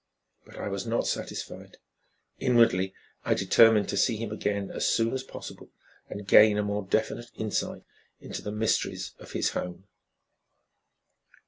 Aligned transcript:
But 0.47 0.57
I 0.57 0.67
was 0.67 0.87
not 0.87 1.05
satisfied. 1.05 1.77
Inwardly 2.39 2.91
I 3.23 3.35
determined 3.35 3.87
to 3.89 3.97
see 3.97 4.17
him 4.17 4.31
again 4.31 4.71
as 4.71 4.89
soon 4.89 5.13
as 5.13 5.21
possible 5.21 5.69
and 6.09 6.25
gain 6.27 6.57
a 6.57 6.63
more 6.63 6.83
definite 6.89 7.29
insight 7.35 7.83
into 8.19 8.41
the 8.41 8.51
mysteries 8.51 9.11
of 9.19 9.33
his 9.33 9.49
home. 9.51 9.83